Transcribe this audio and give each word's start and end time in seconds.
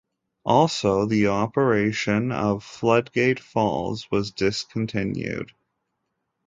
Also, 0.47 1.05
the 1.05 1.27
operation 1.27 2.31
of 2.31 2.63
Floodgate 2.63 3.39
Falls 3.39 4.09
was 4.09 4.31
discontinued. 4.31 5.51